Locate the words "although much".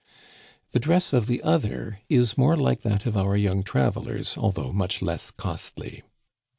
4.35-5.03